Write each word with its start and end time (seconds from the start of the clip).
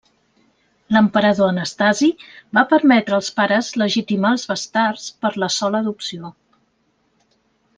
L'emperador 0.95 1.51
Anastasi 1.53 2.09
va 2.59 2.63
permetre 2.71 3.17
als 3.17 3.29
pares 3.41 3.69
legitimar 3.83 4.33
els 4.37 4.47
bastards 4.53 5.05
per 5.27 5.33
la 5.45 5.51
sola 5.59 5.83
adopció. 5.85 6.33